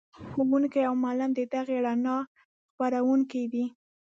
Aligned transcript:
ښوونکی 0.29 0.81
او 0.89 0.93
معلم 1.03 1.31
د 1.35 1.39
دغې 1.53 1.77
رڼا 1.85 2.17
خپروونکی 2.69 3.43
دی. 3.53 3.65